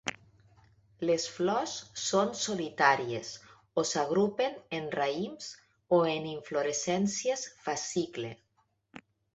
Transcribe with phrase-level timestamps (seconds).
[1.09, 3.35] Les flors són solitàries
[3.83, 5.53] o s'agrupen en raïms
[6.01, 8.37] o en inflorescències fascicle.